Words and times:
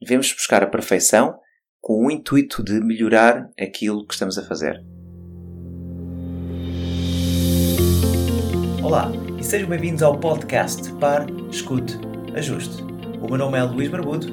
devemos 0.00 0.32
buscar 0.32 0.62
a 0.62 0.66
perfeição 0.66 1.38
com 1.80 2.06
o 2.06 2.10
intuito 2.10 2.64
de 2.64 2.80
melhorar 2.80 3.50
aquilo 3.60 4.06
que 4.06 4.14
estamos 4.14 4.38
a 4.38 4.42
fazer. 4.42 4.82
Olá 8.82 9.12
e 9.38 9.44
sejam 9.44 9.68
bem-vindos 9.68 10.02
ao 10.02 10.18
podcast 10.18 10.90
Par, 10.94 11.26
Escute, 11.50 11.98
Ajuste. 12.34 12.82
O 13.20 13.26
meu 13.28 13.36
nome 13.36 13.58
é 13.58 13.62
Luís 13.62 13.88
Barbudo 13.88 14.26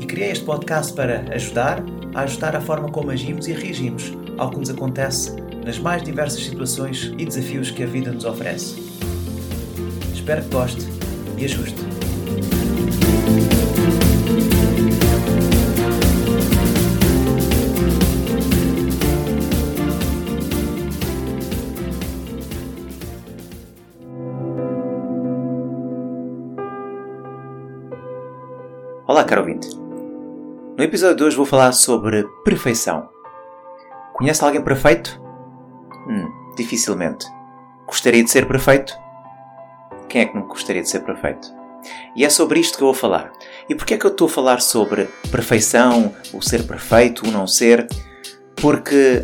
e 0.00 0.06
criei 0.06 0.30
este 0.30 0.44
podcast 0.44 0.92
para 0.92 1.20
ajudar 1.34 1.82
a 2.14 2.20
ajustar 2.20 2.54
a 2.54 2.60
forma 2.60 2.90
como 2.90 3.10
agimos 3.10 3.48
e 3.48 3.52
reagimos 3.52 4.12
ao 4.36 4.50
que 4.50 4.58
nos 4.58 4.70
acontece 4.70 5.34
nas 5.64 5.78
mais 5.78 6.02
diversas 6.02 6.44
situações 6.44 7.12
e 7.18 7.24
desafios 7.24 7.70
que 7.70 7.82
a 7.82 7.86
vida 7.86 8.12
nos 8.12 8.24
oferece. 8.24 8.78
Espero 10.12 10.42
que 10.42 10.50
goste 10.50 10.86
e 11.38 11.44
ajuste. 11.44 11.84
Olá, 29.06 29.22
caro 29.22 29.42
ouvinte. 29.42 29.68
No 29.76 30.82
episódio 30.82 31.16
de 31.16 31.24
hoje 31.24 31.36
vou 31.36 31.44
falar 31.44 31.72
sobre 31.72 32.24
perfeição. 32.42 33.06
Conhece 34.14 34.42
alguém 34.42 34.62
perfeito? 34.62 35.20
Hum, 36.08 36.26
dificilmente. 36.56 37.26
Gostaria 37.86 38.24
de 38.24 38.30
ser 38.30 38.48
perfeito? 38.48 38.94
Quem 40.08 40.22
é 40.22 40.24
que 40.24 40.34
não 40.34 40.48
gostaria 40.48 40.80
de 40.80 40.88
ser 40.88 41.00
perfeito? 41.00 41.46
E 42.16 42.24
é 42.24 42.30
sobre 42.30 42.60
isto 42.60 42.78
que 42.78 42.82
eu 42.82 42.86
vou 42.86 42.94
falar. 42.94 43.30
E 43.68 43.74
porquê 43.74 43.92
é 43.92 43.98
que 43.98 44.06
eu 44.06 44.10
estou 44.10 44.26
a 44.26 44.30
falar 44.30 44.62
sobre 44.62 45.04
perfeição, 45.30 46.14
o 46.32 46.40
ser 46.40 46.66
perfeito, 46.66 47.28
o 47.28 47.30
não 47.30 47.46
ser? 47.46 47.86
Porque 48.56 49.22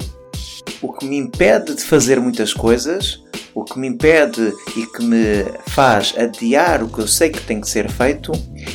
o 0.83 0.92
que 0.92 1.06
me 1.06 1.16
impede 1.16 1.74
de 1.74 1.84
fazer 1.84 2.20
muitas 2.20 2.52
coisas, 2.52 3.24
o 3.61 3.64
que 3.64 3.78
me 3.78 3.89
impede 3.89 4.55
e 4.75 4.86
que 4.86 5.03
me 5.05 5.44
faz 5.66 6.14
adiar 6.16 6.83
o 6.83 6.89
que 6.89 7.00
eu 7.00 7.06
sei 7.06 7.28
que 7.28 7.41
tem 7.42 7.61
que 7.61 7.69
ser 7.69 7.91
feito, 7.91 8.33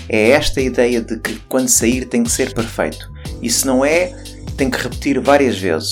é 0.07 0.29
esta 0.29 0.61
ideia 0.61 1.01
de 1.01 1.19
que 1.19 1.39
quando 1.49 1.67
sair 1.69 2.05
tem 2.05 2.23
que 2.23 2.31
ser 2.31 2.53
perfeito. 2.53 3.11
E 3.41 3.49
se 3.49 3.65
não 3.65 3.83
é, 3.83 4.13
tem 4.55 4.69
que 4.69 4.77
repetir 4.77 5.19
várias 5.19 5.57
vezes. 5.57 5.91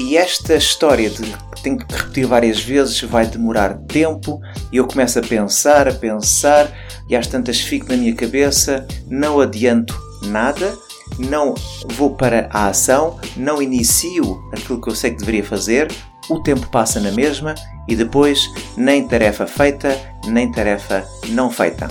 E 0.00 0.16
esta 0.16 0.54
história 0.54 1.10
de 1.10 1.22
que 1.22 1.62
tenho 1.62 1.76
que 1.76 1.94
repetir 1.94 2.26
várias 2.26 2.58
vezes 2.60 3.00
vai 3.02 3.26
demorar 3.26 3.74
tempo 3.86 4.40
e 4.72 4.78
eu 4.78 4.86
começo 4.86 5.18
a 5.18 5.22
pensar, 5.22 5.86
a 5.88 5.92
pensar 5.92 6.72
e 7.08 7.14
às 7.14 7.26
tantas 7.26 7.60
fico 7.60 7.88
na 7.88 7.96
minha 7.96 8.14
cabeça, 8.14 8.86
não 9.08 9.40
adianto 9.40 9.94
nada, 10.22 10.76
não 11.18 11.54
vou 11.92 12.14
para 12.14 12.48
a 12.50 12.68
ação, 12.68 13.18
não 13.36 13.60
inicio 13.60 14.42
aquilo 14.52 14.80
que 14.80 14.88
eu 14.88 14.94
sei 14.94 15.10
que 15.10 15.18
deveria 15.18 15.44
fazer, 15.44 15.88
o 16.28 16.40
tempo 16.40 16.66
passa 16.68 17.00
na 17.00 17.12
mesma 17.12 17.54
e 17.88 17.94
depois 17.94 18.50
nem 18.76 19.06
tarefa 19.06 19.46
feita, 19.46 19.98
nem 20.26 20.50
tarefa 20.50 21.06
não 21.28 21.50
feita. 21.50 21.88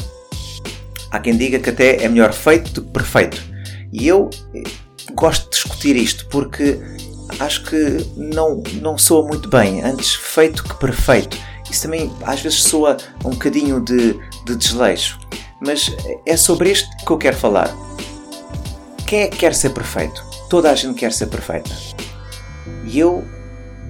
Há 1.12 1.20
quem 1.20 1.38
diga 1.38 1.60
que 1.60 1.70
até 1.70 2.04
é 2.04 2.10
melhor 2.10 2.34
feito 2.34 2.72
do 2.72 2.82
que 2.82 2.92
perfeito. 2.92 3.42
E 3.94 4.08
eu 4.08 4.30
eh, 4.54 4.64
gosto 5.14 5.46
de 5.46 5.52
discutir 5.52 5.96
isto 5.96 6.28
porque 6.28 6.80
acho 7.40 7.64
que 7.64 8.06
não, 8.18 8.62
não 8.82 8.98
soa 8.98 9.26
muito 9.26 9.50
bem, 9.50 9.82
antes 9.82 10.16
feito 10.16 10.64
que 10.64 10.76
perfeito. 10.76 11.38
Isso 11.70 11.84
também 11.84 12.12
às 12.26 12.42
vezes 12.42 12.64
soa 12.64 12.98
um 13.24 13.32
bocadinho 13.32 13.80
de, 13.80 14.14
de 14.46 14.56
desleixo. 14.56 15.20
Mas 15.66 15.92
é 16.26 16.36
sobre 16.36 16.72
isto 16.72 16.90
que 17.06 17.12
eu 17.12 17.18
quero 17.18 17.38
falar. 17.38 17.74
Quem 19.08 19.22
é 19.22 19.28
que 19.28 19.38
quer 19.38 19.54
ser 19.54 19.70
perfeito? 19.70 20.24
Toda 20.50 20.70
a 20.70 20.76
gente 20.76 20.96
quer 20.96 21.12
ser 21.12 21.28
perfeita. 21.28 21.72
E 22.86 23.00
eu, 23.00 23.24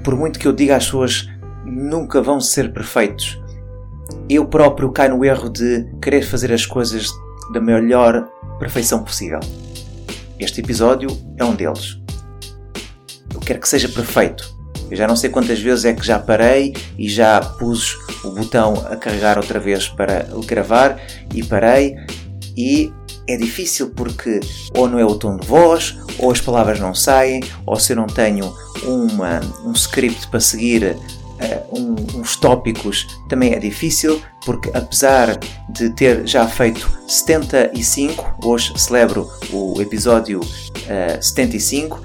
por 0.05 0.15
muito 0.15 0.39
que 0.39 0.47
eu 0.47 0.53
diga 0.53 0.77
às 0.77 0.85
pessoas 0.85 1.27
nunca 1.65 2.21
vão 2.21 2.39
ser 2.39 2.71
perfeitos, 2.71 3.41
eu 4.29 4.45
próprio 4.45 4.91
caio 4.91 5.17
no 5.17 5.25
erro 5.25 5.49
de 5.49 5.85
querer 6.01 6.21
fazer 6.21 6.53
as 6.53 6.65
coisas 6.65 7.09
da 7.51 7.59
melhor 7.59 8.29
perfeição 8.59 9.03
possível. 9.03 9.39
Este 10.39 10.61
episódio 10.61 11.09
é 11.37 11.43
um 11.43 11.53
deles 11.53 12.05
quero 13.45 13.59
que 13.59 13.69
seja 13.69 13.87
perfeito. 13.87 14.53
Eu 14.89 14.97
já 14.97 15.07
não 15.07 15.15
sei 15.15 15.29
quantas 15.29 15.59
vezes 15.59 15.85
é 15.85 15.93
que 15.93 16.05
já 16.05 16.19
parei 16.19 16.75
e 16.97 17.07
já 17.07 17.39
pus 17.39 17.97
o 18.23 18.31
botão 18.31 18.73
a 18.89 18.95
carregar 18.95 19.37
outra 19.37 19.59
vez 19.59 19.87
para 19.87 20.27
gravar 20.45 20.99
e 21.33 21.43
parei 21.43 21.95
e 22.57 22.91
é 23.27 23.37
difícil 23.37 23.89
porque 23.89 24.39
ou 24.75 24.87
não 24.87 24.99
é 24.99 25.05
o 25.05 25.15
tom 25.15 25.37
de 25.37 25.47
voz, 25.47 25.97
ou 26.19 26.31
as 26.31 26.41
palavras 26.41 26.79
não 26.79 26.93
saem, 26.93 27.41
ou 27.65 27.79
se 27.79 27.93
eu 27.93 27.95
não 27.95 28.07
tenho 28.07 28.55
uma, 28.83 29.39
um 29.63 29.71
script 29.71 30.27
para 30.27 30.39
seguir 30.39 30.95
uh, 30.95 31.77
um, 31.79 32.19
uns 32.19 32.35
tópicos, 32.35 33.07
também 33.27 33.53
é 33.53 33.59
difícil 33.59 34.21
porque 34.45 34.69
apesar 34.73 35.39
de 35.69 35.89
ter 35.89 36.25
já 36.27 36.47
feito 36.47 36.89
75, 37.07 38.37
hoje 38.43 38.73
celebro 38.77 39.29
o 39.51 39.81
episódio 39.81 40.39
uh, 40.39 41.21
75, 41.21 42.03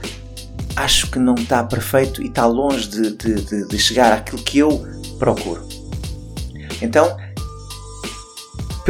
acho 0.75 1.11
que 1.11 1.19
não 1.19 1.35
está 1.35 1.63
perfeito 1.63 2.23
e 2.23 2.29
está 2.29 2.47
longe 2.47 2.89
de, 2.89 3.11
de, 3.15 3.69
de 3.69 3.79
chegar 3.79 4.13
àquilo 4.13 4.43
que 4.43 4.59
eu 4.59 4.87
procuro. 5.19 5.69
Então, 6.81 7.17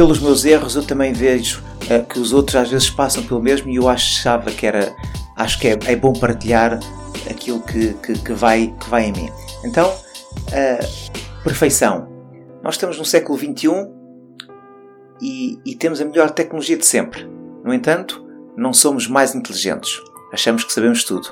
pelos 0.01 0.17
meus 0.17 0.45
erros, 0.45 0.75
eu 0.75 0.83
também 0.83 1.13
vejo 1.13 1.61
uh, 1.83 2.03
que 2.03 2.19
os 2.19 2.33
outros 2.33 2.55
às 2.55 2.71
vezes 2.71 2.89
passam 2.89 3.21
pelo 3.21 3.39
mesmo 3.39 3.69
e 3.69 3.75
eu 3.75 3.87
achava 3.87 4.49
que 4.49 4.65
era, 4.65 4.91
acho 5.35 5.59
que 5.59 5.67
é, 5.67 5.77
é 5.85 5.95
bom 5.95 6.11
partilhar 6.11 6.79
aquilo 7.29 7.61
que, 7.61 7.93
que, 8.01 8.13
que, 8.13 8.33
vai, 8.33 8.73
que 8.79 8.89
vai 8.89 9.05
em 9.05 9.11
mim. 9.11 9.29
Então, 9.63 9.87
uh, 9.91 11.43
perfeição. 11.43 12.09
Nós 12.63 12.73
estamos 12.73 12.97
no 12.97 13.05
século 13.05 13.37
XXI 13.37 13.69
e, 15.21 15.59
e 15.63 15.75
temos 15.75 16.01
a 16.01 16.05
melhor 16.05 16.31
tecnologia 16.31 16.77
de 16.77 16.85
sempre. 16.87 17.29
No 17.63 17.71
entanto, 17.71 18.25
não 18.57 18.73
somos 18.73 19.07
mais 19.07 19.35
inteligentes. 19.35 20.01
Achamos 20.33 20.63
que 20.63 20.73
sabemos 20.73 21.03
tudo. 21.03 21.31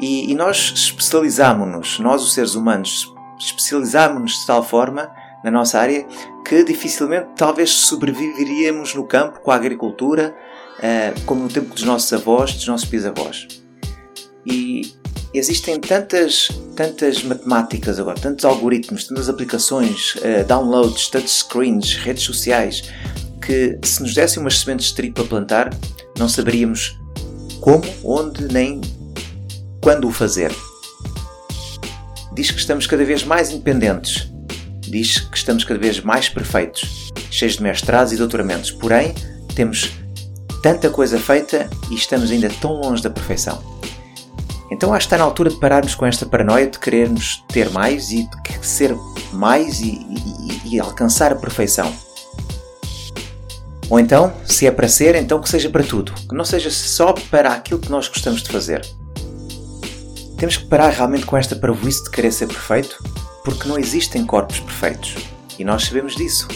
E, 0.00 0.28
e 0.28 0.34
nós 0.34 0.72
especializámonos, 0.74 2.00
nós 2.00 2.20
os 2.24 2.34
seres 2.34 2.56
humanos, 2.56 3.14
especializámonos 3.38 4.40
de 4.40 4.46
tal 4.48 4.64
forma 4.64 5.08
na 5.44 5.50
nossa 5.50 5.78
área 5.78 6.06
que 6.44 6.64
dificilmente 6.64 7.28
talvez 7.36 7.70
sobreviveríamos 7.70 8.94
no 8.94 9.04
campo 9.04 9.40
com 9.40 9.50
a 9.50 9.56
agricultura 9.56 10.34
uh, 10.78 11.20
como 11.24 11.42
no 11.44 11.48
tempo 11.48 11.74
dos 11.74 11.84
nossos 11.84 12.12
avós, 12.12 12.54
dos 12.54 12.66
nossos 12.66 12.88
bisavós. 12.88 13.48
E 14.44 14.92
existem 15.32 15.78
tantas, 15.80 16.48
tantas 16.76 17.22
matemáticas 17.22 17.98
agora, 17.98 18.18
tantos 18.18 18.44
algoritmos, 18.44 19.06
tantas 19.06 19.28
aplicações, 19.28 20.14
uh, 20.16 20.44
downloads, 20.46 21.08
touchscreens, 21.08 21.94
redes 21.96 22.24
sociais, 22.24 22.90
que 23.40 23.78
se 23.82 24.02
nos 24.02 24.14
dessem 24.14 24.40
umas 24.40 24.58
sementes 24.58 24.86
de 24.86 24.94
trigo 24.94 25.14
para 25.14 25.24
plantar, 25.24 25.70
não 26.18 26.28
saberíamos 26.28 26.98
como, 27.60 27.84
onde, 28.04 28.52
nem 28.52 28.80
quando 29.80 30.06
o 30.06 30.12
fazer. 30.12 30.52
Diz 32.34 32.50
que 32.50 32.58
estamos 32.58 32.86
cada 32.86 33.04
vez 33.04 33.24
mais 33.24 33.50
independentes. 33.50 34.31
Diz 34.92 35.20
que 35.20 35.38
estamos 35.38 35.64
cada 35.64 35.80
vez 35.80 36.00
mais 36.00 36.28
perfeitos, 36.28 37.10
cheios 37.30 37.56
de 37.56 37.62
mestrados 37.62 38.12
e 38.12 38.16
doutoramentos. 38.18 38.70
Porém, 38.70 39.14
temos 39.54 39.90
tanta 40.62 40.90
coisa 40.90 41.18
feita 41.18 41.70
e 41.90 41.94
estamos 41.94 42.30
ainda 42.30 42.50
tão 42.60 42.74
longe 42.74 43.02
da 43.02 43.08
perfeição. 43.08 43.58
Então 44.70 44.92
acho 44.92 45.08
que 45.08 45.14
está 45.14 45.16
na 45.16 45.24
altura 45.24 45.48
de 45.48 45.56
pararmos 45.56 45.94
com 45.94 46.04
esta 46.04 46.26
paranoia 46.26 46.66
de 46.66 46.78
querermos 46.78 47.42
ter 47.48 47.70
mais 47.70 48.10
e 48.10 48.28
de 48.28 48.66
ser 48.66 48.94
mais 49.32 49.80
e, 49.80 50.06
e, 50.66 50.74
e 50.74 50.78
alcançar 50.78 51.32
a 51.32 51.36
perfeição. 51.36 51.90
Ou 53.88 53.98
então, 53.98 54.30
se 54.44 54.66
é 54.66 54.70
para 54.70 54.88
ser, 54.88 55.14
então 55.14 55.40
que 55.40 55.48
seja 55.48 55.70
para 55.70 55.84
tudo, 55.84 56.12
que 56.12 56.34
não 56.34 56.44
seja 56.44 56.70
só 56.70 57.14
para 57.30 57.54
aquilo 57.54 57.80
que 57.80 57.90
nós 57.90 58.08
gostamos 58.08 58.42
de 58.42 58.50
fazer. 58.50 58.86
Temos 60.36 60.58
que 60.58 60.66
parar 60.66 60.90
realmente 60.90 61.24
com 61.24 61.34
esta 61.34 61.56
parvoíce 61.56 62.04
de 62.04 62.10
querer 62.10 62.30
ser 62.30 62.46
perfeito, 62.46 63.02
porque 63.44 63.68
não 63.68 63.78
existem 63.78 64.24
corpos 64.24 64.60
perfeitos. 64.60 65.16
E 65.58 65.64
nós 65.64 65.84
sabemos 65.84 66.14
disso. 66.14 66.48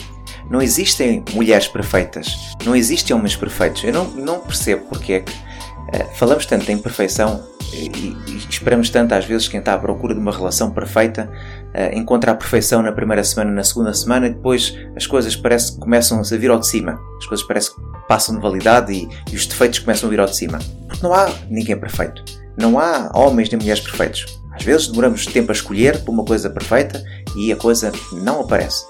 Não 0.48 0.62
existem 0.62 1.24
mulheres 1.32 1.66
perfeitas. 1.66 2.54
Não 2.64 2.74
existem 2.74 3.14
homens 3.14 3.36
perfeitos. 3.36 3.82
Eu 3.84 3.92
não, 3.92 4.04
não 4.10 4.40
percebo 4.40 4.86
porque 4.88 5.12
é 5.14 5.20
que 5.20 5.32
uh, 5.32 6.14
falamos 6.14 6.46
tanto 6.46 6.70
em 6.70 6.78
perfeição 6.78 7.44
e, 7.72 7.88
e, 7.88 8.36
esperamos 8.48 8.90
tanto 8.90 9.12
às 9.12 9.24
vezes 9.24 9.48
quem 9.48 9.58
está 9.58 9.74
à 9.74 9.78
procura 9.78 10.14
de 10.14 10.20
uma 10.20 10.30
relação 10.30 10.70
perfeita 10.70 11.30
uh, 11.74 11.98
encontra 11.98 12.30
a 12.30 12.34
perfeição 12.34 12.80
na 12.80 12.92
primeira 12.92 13.24
semana, 13.24 13.50
na 13.50 13.64
segunda 13.64 13.92
semana 13.92 14.28
e 14.28 14.30
depois 14.30 14.76
as 14.94 15.06
coisas 15.06 15.34
parece 15.34 15.72
que 15.72 15.80
começam 15.80 16.20
a 16.20 16.36
vir 16.36 16.50
ao 16.50 16.60
de 16.60 16.66
cima. 16.68 17.00
As 17.18 17.26
coisas 17.26 17.46
parece 17.46 17.74
que 17.74 17.80
passam 18.08 18.36
de 18.36 18.40
validade 18.40 18.92
e, 18.92 19.08
e 19.32 19.36
os 19.36 19.46
defeitos 19.46 19.80
começam 19.80 20.08
a 20.08 20.10
vir 20.10 20.20
ao 20.20 20.26
de 20.26 20.36
cima. 20.36 20.58
Porque 20.86 21.02
não 21.02 21.12
há 21.12 21.28
ninguém 21.50 21.76
perfeito. 21.76 22.24
Não 22.56 22.78
há 22.78 23.10
homens 23.14 23.50
nem 23.50 23.58
mulheres 23.58 23.82
perfeitos. 23.82 24.24
Às 24.56 24.64
vezes 24.64 24.88
demoramos 24.88 25.26
tempo 25.26 25.52
a 25.52 25.54
escolher 25.54 26.02
por 26.02 26.12
uma 26.12 26.24
coisa 26.24 26.48
perfeita 26.48 27.04
e 27.36 27.52
a 27.52 27.56
coisa 27.56 27.92
não 28.10 28.40
aparece. 28.40 28.86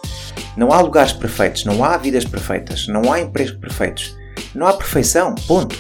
Não 0.57 0.73
há 0.73 0.81
lugares 0.81 1.13
perfeitos, 1.13 1.65
não 1.65 1.85
há 1.85 1.97
vidas 1.97 2.25
perfeitas, 2.25 2.87
não 2.87 3.13
há 3.13 3.21
empregos 3.21 3.57
perfeitos. 3.57 4.17
Não 4.55 4.67
há 4.67 4.73
perfeição, 4.73 5.35
ponto. 5.47 5.77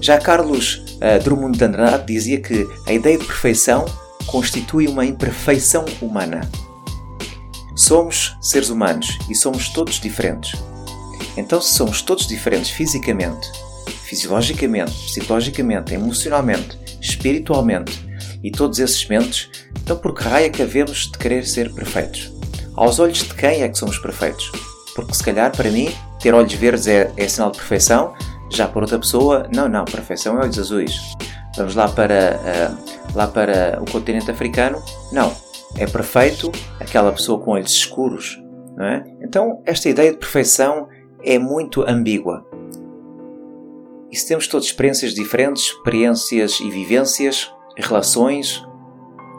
Já 0.00 0.18
Carlos 0.18 0.84
uh, 0.96 1.22
Drummond 1.24 1.56
de 1.56 1.64
Andrade 1.64 2.06
dizia 2.06 2.40
que 2.40 2.68
a 2.86 2.92
ideia 2.92 3.16
de 3.16 3.24
perfeição 3.24 3.86
constitui 4.26 4.86
uma 4.86 5.04
imperfeição 5.04 5.84
humana. 6.00 6.42
Somos 7.74 8.36
seres 8.40 8.68
humanos 8.68 9.18
e 9.30 9.34
somos 9.34 9.70
todos 9.70 9.98
diferentes. 9.98 10.60
Então, 11.36 11.60
se 11.60 11.74
somos 11.74 12.02
todos 12.02 12.26
diferentes 12.26 12.70
fisicamente, 12.70 13.50
fisiologicamente, 14.04 14.92
psicologicamente, 14.92 15.94
emocionalmente, 15.94 16.78
espiritualmente 17.00 18.05
e 18.46 18.50
todos 18.52 18.78
esses 18.78 19.04
mentes, 19.08 19.50
então 19.82 19.96
por 19.96 20.14
que 20.14 20.22
raio 20.22 20.46
é 20.46 20.48
que 20.48 20.62
havemos 20.62 21.10
de 21.10 21.18
querer 21.18 21.44
ser 21.44 21.72
perfeitos? 21.72 22.32
Aos 22.76 23.00
olhos 23.00 23.18
de 23.18 23.34
quem 23.34 23.62
é 23.62 23.68
que 23.68 23.76
somos 23.76 23.98
perfeitos? 23.98 24.52
Porque 24.94 25.12
se 25.14 25.24
calhar 25.24 25.50
para 25.50 25.68
mim 25.68 25.90
ter 26.20 26.32
olhos 26.32 26.52
verdes 26.54 26.86
é, 26.86 27.12
é 27.16 27.26
sinal 27.26 27.50
de 27.50 27.58
perfeição, 27.58 28.14
já 28.48 28.68
para 28.68 28.82
outra 28.82 29.00
pessoa, 29.00 29.48
não, 29.52 29.68
não, 29.68 29.84
perfeição 29.84 30.36
é 30.38 30.44
olhos 30.44 30.60
azuis. 30.60 30.94
Vamos 31.56 31.74
lá 31.74 31.88
para, 31.88 32.38
uh, 32.38 33.16
lá 33.16 33.26
para 33.26 33.82
o 33.82 33.90
continente 33.90 34.30
africano, 34.30 34.80
não, 35.10 35.34
é 35.76 35.84
perfeito 35.84 36.52
aquela 36.78 37.10
pessoa 37.10 37.40
com 37.40 37.50
olhos 37.50 37.72
escuros. 37.72 38.40
Não 38.76 38.84
é? 38.86 39.04
Então, 39.22 39.60
esta 39.66 39.88
ideia 39.88 40.12
de 40.12 40.18
perfeição 40.18 40.86
é 41.24 41.36
muito 41.36 41.82
ambígua. 41.82 42.46
E 44.08 44.16
se 44.16 44.28
temos 44.28 44.46
todas 44.46 44.66
experiências 44.66 45.14
diferentes, 45.14 45.64
experiências 45.64 46.60
e 46.60 46.70
vivências, 46.70 47.50
relações, 47.82 48.64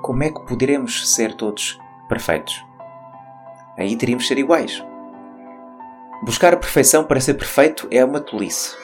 como 0.01 0.23
é 0.23 0.29
que 0.29 0.45
poderemos 0.45 1.13
ser 1.13 1.33
todos 1.35 1.77
perfeitos? 2.07 2.63
Aí 3.77 3.95
teríamos 3.95 4.23
de 4.23 4.29
ser 4.29 4.37
iguais. 4.37 4.83
Buscar 6.23 6.53
a 6.53 6.57
perfeição 6.57 7.03
para 7.03 7.19
ser 7.19 7.35
perfeito 7.35 7.87
é 7.91 8.03
uma 8.03 8.19
tolice, 8.19 8.75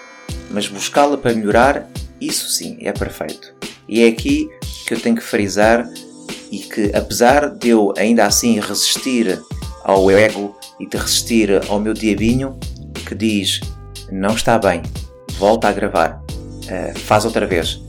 mas 0.51 0.67
buscá-la 0.67 1.17
para 1.17 1.33
melhorar, 1.33 1.87
isso 2.21 2.47
sim 2.49 2.77
é 2.81 2.91
perfeito. 2.91 3.55
E 3.87 4.03
é 4.03 4.07
aqui 4.07 4.49
que 4.87 4.93
eu 4.93 4.99
tenho 4.99 5.15
que 5.15 5.23
frisar 5.23 5.87
e 6.51 6.59
que, 6.59 6.95
apesar 6.95 7.49
de 7.49 7.69
eu 7.69 7.93
ainda 7.97 8.25
assim 8.25 8.59
resistir 8.59 9.41
ao 9.83 10.09
ego 10.11 10.55
e 10.79 10.85
de 10.85 10.97
resistir 10.97 11.49
ao 11.67 11.79
meu 11.79 11.93
diabinho 11.93 12.57
que 13.05 13.15
diz 13.15 13.59
não 14.11 14.35
está 14.35 14.59
bem, 14.59 14.81
volta 15.39 15.67
a 15.67 15.71
gravar, 15.71 16.21
uh, 16.29 16.99
faz 16.99 17.25
outra 17.25 17.47
vez. 17.47 17.81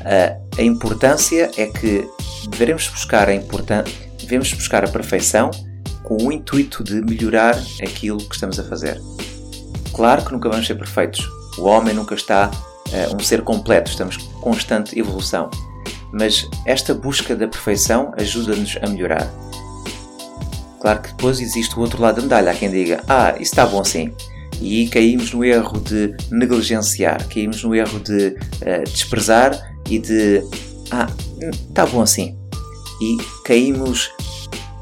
Uh, 0.00 0.40
a 0.58 0.62
importância 0.62 1.50
é 1.56 1.66
que 1.66 2.08
devemos 2.48 2.88
buscar 2.88 3.28
a 3.28 3.32
devemos 4.18 4.52
buscar 4.52 4.84
a 4.84 4.88
perfeição 4.88 5.50
com 6.02 6.16
o 6.24 6.32
intuito 6.32 6.82
de 6.82 7.00
melhorar 7.02 7.56
aquilo 7.82 8.18
que 8.18 8.34
estamos 8.34 8.58
a 8.58 8.64
fazer. 8.64 9.00
Claro 9.92 10.24
que 10.24 10.32
nunca 10.32 10.48
vamos 10.48 10.66
ser 10.66 10.76
perfeitos. 10.76 11.28
O 11.58 11.64
homem 11.64 11.94
nunca 11.94 12.14
está 12.14 12.50
uh, 12.50 13.16
um 13.16 13.20
ser 13.20 13.42
completo, 13.42 13.90
estamos 13.90 14.16
em 14.16 14.40
constante 14.40 14.98
evolução. 14.98 15.50
Mas 16.12 16.48
esta 16.66 16.94
busca 16.94 17.36
da 17.36 17.46
perfeição 17.46 18.12
ajuda-nos 18.16 18.76
a 18.82 18.88
melhorar. 18.88 19.30
Claro 20.80 21.02
que 21.02 21.08
depois 21.10 21.40
existe 21.40 21.76
o 21.76 21.80
outro 21.80 22.00
lado 22.00 22.16
da 22.16 22.22
medalha. 22.22 22.52
Há 22.52 22.54
quem 22.54 22.70
diga: 22.70 23.02
Ah, 23.06 23.32
isso 23.34 23.42
está 23.52 23.66
bom 23.66 23.80
assim. 23.80 24.12
E 24.60 24.88
caímos 24.88 25.32
no 25.32 25.44
erro 25.44 25.80
de 25.80 26.14
negligenciar, 26.30 27.26
caímos 27.28 27.62
no 27.62 27.74
erro 27.74 28.00
de 28.00 28.28
uh, 28.28 28.84
desprezar 28.84 29.52
e 29.90 29.98
de 29.98 30.42
Ah, 30.90 31.08
está 31.68 31.86
bom 31.86 32.00
assim. 32.00 32.36
E 33.00 33.16
caímos 33.44 34.10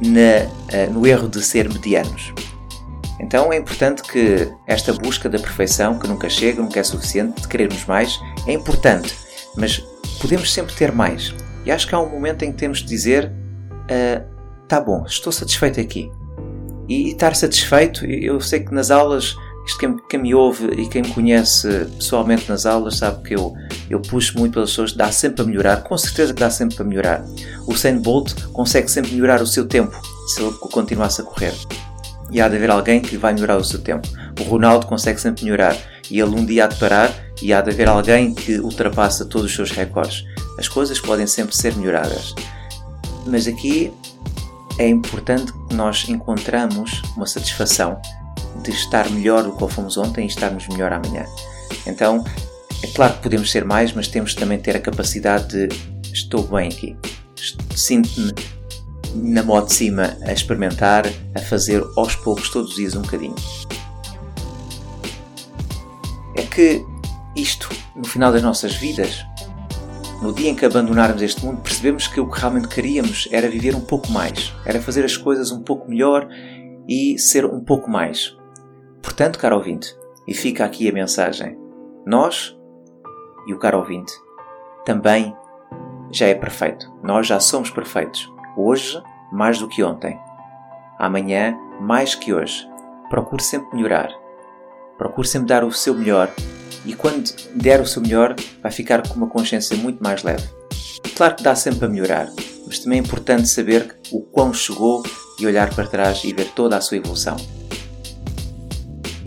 na, 0.00 0.46
uh, 0.46 0.92
no 0.92 1.06
erro 1.06 1.28
de 1.28 1.42
ser 1.42 1.68
medianos. 1.68 2.32
Então 3.20 3.52
é 3.52 3.56
importante 3.56 4.02
que 4.02 4.48
esta 4.66 4.92
busca 4.92 5.28
da 5.28 5.38
perfeição, 5.38 5.98
que 5.98 6.06
nunca 6.06 6.28
chega, 6.28 6.62
nunca 6.62 6.78
é 6.78 6.82
suficiente, 6.84 7.42
de 7.42 7.48
querermos 7.48 7.84
mais, 7.84 8.18
é 8.46 8.52
importante, 8.52 9.14
mas 9.56 9.84
podemos 10.20 10.52
sempre 10.52 10.74
ter 10.74 10.92
mais. 10.92 11.34
E 11.64 11.70
acho 11.70 11.86
que 11.86 11.94
há 11.94 12.00
um 12.00 12.08
momento 12.08 12.44
em 12.44 12.52
que 12.52 12.58
temos 12.58 12.78
de 12.78 12.86
dizer: 12.86 13.30
uh, 13.30 14.24
tá 14.66 14.80
bom, 14.80 15.04
estou 15.06 15.32
satisfeito 15.32 15.80
aqui. 15.80 16.10
E, 16.88 17.08
e 17.08 17.12
estar 17.12 17.34
satisfeito, 17.34 18.06
eu 18.06 18.40
sei 18.40 18.60
que 18.60 18.72
nas 18.72 18.90
aulas, 18.90 19.36
isto 19.68 19.78
quem, 19.78 19.96
quem, 20.08 20.20
me 20.20 20.34
ouve 20.34 20.66
e 20.80 20.88
quem 20.88 21.02
me 21.02 21.12
conhece 21.12 21.68
pessoalmente 21.96 22.48
nas 22.48 22.64
aulas 22.64 22.96
sabe 22.96 23.22
que 23.22 23.34
eu, 23.34 23.54
eu 23.90 24.00
puxo 24.00 24.38
muito 24.38 24.54
pelas 24.54 24.70
pessoas, 24.70 24.94
dá 24.94 25.12
sempre 25.12 25.42
a 25.42 25.44
melhorar, 25.44 25.82
com 25.82 25.96
certeza 25.98 26.32
que 26.32 26.40
dá 26.40 26.48
sempre 26.48 26.76
para 26.76 26.86
melhorar. 26.86 27.22
O 27.66 27.74
Usain 27.74 27.98
Bolt 27.98 28.32
consegue 28.52 28.90
sempre 28.90 29.12
melhorar 29.12 29.42
o 29.42 29.46
seu 29.46 29.66
tempo 29.66 29.94
se 30.26 30.42
ele 30.42 30.52
continuasse 30.52 31.20
a 31.20 31.24
correr. 31.24 31.52
E 32.30 32.40
há 32.40 32.48
de 32.48 32.56
haver 32.56 32.70
alguém 32.70 33.02
que 33.02 33.18
vai 33.18 33.34
melhorar 33.34 33.58
o 33.58 33.64
seu 33.64 33.78
tempo. 33.78 34.08
O 34.40 34.44
Ronaldo 34.44 34.86
consegue 34.86 35.20
sempre 35.20 35.44
melhorar 35.44 35.76
e 36.10 36.18
ele 36.18 36.34
um 36.34 36.46
dia 36.46 36.64
há 36.64 36.66
de 36.66 36.76
parar 36.76 37.14
e 37.42 37.52
há 37.52 37.60
de 37.60 37.70
haver 37.70 37.88
alguém 37.88 38.32
que 38.32 38.58
ultrapassa 38.58 39.26
todos 39.26 39.50
os 39.50 39.54
seus 39.54 39.70
recordes. 39.70 40.24
As 40.58 40.66
coisas 40.66 40.98
podem 40.98 41.26
sempre 41.26 41.54
ser 41.54 41.76
melhoradas. 41.76 42.34
Mas 43.26 43.46
aqui 43.46 43.92
é 44.78 44.88
importante 44.88 45.52
que 45.52 45.74
nós 45.74 46.08
encontramos 46.08 47.02
uma 47.14 47.26
satisfação 47.26 48.00
de 48.62 48.70
estar 48.70 49.08
melhor 49.10 49.42
do 49.42 49.52
que 49.52 49.68
fomos 49.68 49.96
ontem 49.96 50.24
e 50.24 50.28
estarmos 50.28 50.66
melhor 50.68 50.92
amanhã. 50.92 51.24
Então, 51.86 52.24
é 52.82 52.86
claro 52.88 53.14
que 53.14 53.22
podemos 53.22 53.50
ser 53.50 53.64
mais, 53.64 53.92
mas 53.92 54.08
temos 54.08 54.34
também 54.34 54.58
ter 54.58 54.76
a 54.76 54.80
capacidade 54.80 55.66
de 55.66 55.68
estou 56.12 56.42
bem 56.42 56.68
aqui. 56.68 56.96
Sinto-me 57.74 58.32
na 59.14 59.42
moto 59.42 59.68
de 59.68 59.74
cima 59.74 60.16
a 60.22 60.32
experimentar, 60.32 61.04
a 61.34 61.40
fazer 61.40 61.82
aos 61.96 62.14
poucos, 62.14 62.50
todos 62.50 62.70
os 62.70 62.76
dias 62.76 62.94
um 62.94 63.02
bocadinho. 63.02 63.34
É 66.36 66.42
que 66.42 66.84
isto, 67.36 67.68
no 67.96 68.04
final 68.04 68.32
das 68.32 68.42
nossas 68.42 68.74
vidas, 68.74 69.24
no 70.22 70.32
dia 70.32 70.50
em 70.50 70.54
que 70.54 70.64
abandonarmos 70.64 71.22
este 71.22 71.44
mundo, 71.44 71.60
percebemos 71.60 72.06
que 72.06 72.20
o 72.20 72.28
que 72.28 72.40
realmente 72.40 72.68
queríamos 72.68 73.28
era 73.30 73.48
viver 73.48 73.74
um 73.74 73.80
pouco 73.80 74.10
mais, 74.10 74.52
era 74.64 74.80
fazer 74.80 75.04
as 75.04 75.16
coisas 75.16 75.50
um 75.50 75.62
pouco 75.62 75.88
melhor 75.88 76.28
e 76.88 77.18
ser 77.18 77.44
um 77.44 77.60
pouco 77.60 77.90
mais. 77.90 78.37
Portanto, 79.08 79.38
caro 79.38 79.56
ouvinte, 79.56 79.96
e 80.26 80.34
fica 80.34 80.66
aqui 80.66 80.86
a 80.86 80.92
mensagem: 80.92 81.58
nós 82.04 82.54
e 83.46 83.54
o 83.54 83.58
caro 83.58 83.78
ouvinte 83.78 84.12
também 84.84 85.34
já 86.12 86.26
é 86.26 86.34
perfeito. 86.34 86.92
Nós 87.02 87.26
já 87.26 87.40
somos 87.40 87.70
perfeitos. 87.70 88.30
Hoje, 88.54 89.02
mais 89.32 89.58
do 89.58 89.66
que 89.66 89.82
ontem. 89.82 90.20
Amanhã, 90.98 91.56
mais 91.80 92.14
que 92.14 92.34
hoje. 92.34 92.68
Procure 93.08 93.42
sempre 93.42 93.74
melhorar. 93.74 94.10
Procure 94.98 95.26
sempre 95.26 95.48
dar 95.48 95.64
o 95.64 95.72
seu 95.72 95.94
melhor 95.94 96.30
e 96.84 96.94
quando 96.94 97.34
der 97.54 97.80
o 97.80 97.86
seu 97.86 98.02
melhor, 98.02 98.36
vai 98.62 98.70
ficar 98.70 99.08
com 99.08 99.14
uma 99.14 99.30
consciência 99.30 99.74
muito 99.74 100.02
mais 100.02 100.22
leve. 100.22 100.46
Claro 101.16 101.34
que 101.34 101.42
dá 101.42 101.54
sempre 101.54 101.86
a 101.86 101.88
melhorar, 101.88 102.30
mas 102.66 102.80
também 102.80 102.98
é 102.98 103.02
importante 103.02 103.48
saber 103.48 103.96
o 104.12 104.20
quão 104.20 104.52
chegou 104.52 105.02
e 105.40 105.46
olhar 105.46 105.74
para 105.74 105.88
trás 105.88 106.22
e 106.24 106.32
ver 106.34 106.52
toda 106.52 106.76
a 106.76 106.80
sua 106.82 106.98
evolução. 106.98 107.36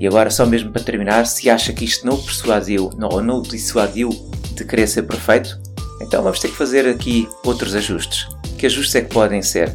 E 0.02 0.08
agora, 0.08 0.30
só 0.30 0.46
mesmo 0.46 0.72
para 0.72 0.84
terminar, 0.84 1.26
se 1.26 1.50
acha 1.50 1.72
que 1.72 1.86
isto 1.86 2.06
não 2.06 2.16
o 2.16 2.24
persuadiu 2.24 2.90
não, 2.98 3.08
ou 3.08 3.22
não 3.22 3.38
o 3.38 3.42
dissuadiu 3.42 4.10
de 4.56 4.66
querer 4.66 4.88
ser 4.88 5.04
perfeito, 5.04 5.58
então 6.02 6.22
vamos 6.22 6.40
ter 6.40 6.50
que 6.50 6.58
fazer 6.58 6.86
aqui 6.90 7.30
outros 7.46 7.76
ajustes 7.76 8.28
que 8.62 8.68
ajustes 8.68 8.94
é 8.94 9.02
que 9.02 9.12
podem 9.12 9.42
ser? 9.42 9.74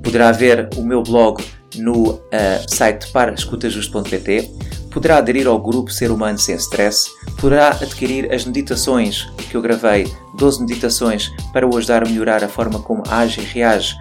Poderá 0.00 0.30
ver 0.30 0.68
o 0.76 0.82
meu 0.82 1.02
blog 1.02 1.44
no 1.74 2.10
uh, 2.10 2.20
site 2.68 3.10
paraescutajusto.pt, 3.10 4.48
poderá 4.92 5.16
aderir 5.16 5.48
ao 5.48 5.60
grupo 5.60 5.90
Ser 5.90 6.12
Humano 6.12 6.38
Sem 6.38 6.54
Stress, 6.54 7.10
poderá 7.40 7.70
adquirir 7.70 8.32
as 8.32 8.44
meditações 8.44 9.28
que 9.50 9.56
eu 9.56 9.60
gravei, 9.60 10.06
12 10.38 10.60
meditações 10.60 11.32
para 11.52 11.66
o 11.66 11.76
ajudar 11.76 12.06
a 12.06 12.08
melhorar 12.08 12.44
a 12.44 12.48
forma 12.48 12.78
como 12.78 13.02
age 13.08 13.40
e 13.40 13.44
reage 13.44 13.92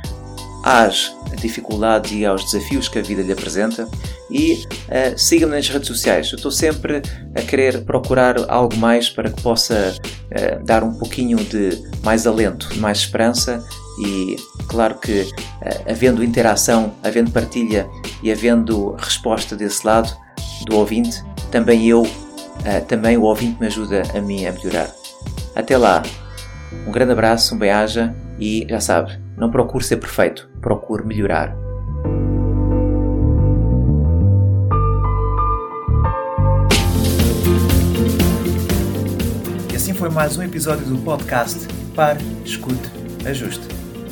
às 0.63 1.12
dificuldades 1.38 2.12
e 2.12 2.26
aos 2.26 2.46
desafios 2.46 2.88
que 2.88 3.00
a 3.00 3.02
vida 3.02 3.22
lhe 3.22 3.32
apresenta 3.32 3.88
e 4.30 4.54
uh, 4.54 5.18
siga-me 5.18 5.54
nas 5.56 5.68
redes 5.68 5.88
sociais. 5.88 6.32
Eu 6.32 6.38
estou 6.38 6.52
sempre 6.52 7.02
a 7.36 7.42
querer 7.42 7.82
procurar 7.82 8.36
algo 8.50 8.76
mais 8.78 9.10
para 9.10 9.30
que 9.30 9.42
possa 9.42 9.94
uh, 9.96 10.66
dar 10.66 10.84
um 10.84 10.94
pouquinho 10.94 11.38
de 11.38 11.82
mais 12.04 12.26
alento, 12.26 12.70
mais 12.78 13.00
esperança 13.00 13.64
e 14.00 14.36
claro 14.68 14.96
que 14.96 15.22
uh, 15.22 15.92
havendo 15.92 16.24
interação, 16.24 16.94
havendo 17.04 17.32
partilha 17.32 17.88
e 18.24 18.32
havendo 18.32 18.96
resposta 18.98 19.56
desse 19.56 19.86
lado 19.86 20.16
do 20.66 20.76
ouvinte, 20.78 21.24
também 21.50 21.88
eu, 21.88 22.04
também 22.88 23.18
o 23.18 23.24
ouvinte 23.24 23.60
me 23.60 23.66
ajuda 23.66 24.04
a 24.14 24.22
mim 24.22 24.46
a 24.46 24.52
melhorar. 24.52 24.92
Até 25.56 25.76
lá, 25.76 26.04
um 26.88 26.92
grande 26.92 27.12
abraço, 27.12 27.56
um 27.56 27.58
bem-aja 27.58 28.16
e 28.40 28.66
já 28.70 28.80
sabe, 28.80 29.20
não 29.41 29.50
procure 29.50 29.83
ser 29.83 29.98
perfeito, 29.98 30.48
procure 30.62 31.03
melhorar. 31.03 31.57
E 39.74 39.75
assim 39.75 39.95
foi 39.95 40.12
mais 40.12 40.38
um 40.38 40.43
episódio 40.43 40.86
do 40.86 40.95
podcast 41.00 41.67
Pare, 41.95 42.24
Escute, 42.45 42.88
Ajuste. 43.25 43.65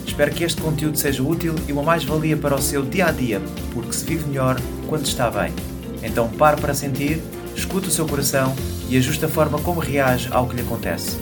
Espero 0.04 0.32
que 0.32 0.44
este 0.44 0.60
conteúdo 0.60 0.98
seja 0.98 1.22
útil 1.22 1.54
e 1.68 1.72
uma 1.72 1.84
mais-valia 1.84 2.36
para 2.36 2.56
o 2.56 2.62
seu 2.62 2.82
dia 2.82 3.06
a 3.06 3.12
dia, 3.12 3.40
porque 3.72 3.94
se 3.94 4.06
vive 4.06 4.28
melhor 4.28 4.60
quando 4.88 5.06
está 5.06 5.30
bem. 5.30 5.54
Então 6.02 6.28
pare 6.28 6.60
para 6.60 6.74
sentir, 6.74 7.22
escute 7.56 7.88
o 7.88 7.92
seu 7.92 8.08
coração 8.08 8.56
e 8.90 8.98
ajuste 8.98 9.24
a 9.26 9.30
forma 9.30 9.60
como 9.60 9.80
reage 9.80 10.28
ao 10.32 10.48
que 10.48 10.56
lhe 10.56 10.64
acontece. 10.64 11.20